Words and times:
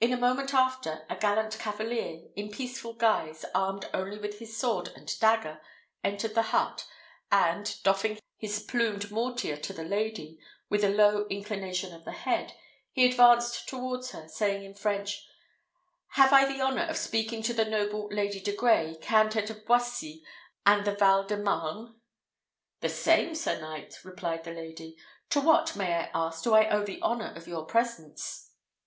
In 0.00 0.14
a 0.14 0.16
moment 0.16 0.54
after, 0.54 1.04
a 1.10 1.16
gallant 1.16 1.58
cavalier, 1.58 2.22
in 2.34 2.48
peaceful 2.50 2.94
guise, 2.94 3.44
armed 3.54 3.84
only 3.92 4.16
with 4.18 4.38
his 4.38 4.56
sword 4.58 4.88
and 4.96 5.12
dagger, 5.20 5.60
entered 6.02 6.34
the 6.34 6.40
hut, 6.56 6.86
and, 7.30 7.76
doffing 7.82 8.18
his 8.38 8.60
plumed 8.62 9.10
mortier 9.10 9.58
to 9.58 9.74
the 9.74 9.84
lady, 9.84 10.38
with 10.70 10.82
a 10.82 10.88
low 10.88 11.26
inclination 11.26 11.92
of 11.92 12.06
the 12.06 12.12
head, 12.12 12.54
he 12.92 13.04
advanced 13.04 13.68
towards 13.68 14.12
her, 14.12 14.26
saying 14.26 14.64
in 14.64 14.72
French, 14.74 15.22
"Have 16.12 16.32
I 16.32 16.50
the 16.50 16.62
honour 16.62 16.86
of 16.86 16.96
speaking 16.96 17.42
to 17.42 17.52
the 17.52 17.66
noble 17.66 18.08
Lady 18.10 18.40
de 18.40 18.56
Grey, 18.56 18.96
Countess 19.02 19.50
of 19.50 19.66
Boissy 19.66 20.22
and 20.64 20.86
the 20.86 20.94
Val 20.94 21.24
de 21.26 21.36
Marne?" 21.36 22.00
"The 22.80 22.88
same, 22.88 23.34
sir 23.34 23.60
knight," 23.60 23.96
replied 24.02 24.44
the 24.44 24.52
lady. 24.52 24.96
"To 25.28 25.42
what, 25.42 25.76
may 25.76 25.92
I 25.92 26.10
ask, 26.14 26.42
do 26.42 26.54
I 26.54 26.70
owe 26.70 26.84
the 26.86 27.02
honour 27.02 27.34
of 27.36 27.46
your 27.46 27.66
presence?" 27.66 28.52